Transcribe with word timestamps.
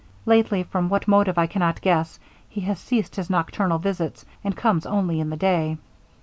Lately, 0.25 0.63
from 0.63 0.89
what 0.89 1.07
motive 1.07 1.37
I 1.37 1.45
cannot 1.45 1.79
guess, 1.79 2.17
he 2.49 2.61
has 2.61 2.79
ceased 2.79 3.17
his 3.17 3.29
nocturnal 3.29 3.77
visits, 3.77 4.25
and 4.43 4.57
comes 4.57 4.87
only 4.87 5.19
in 5.19 5.29
the 5.29 5.37
day. 5.37 5.77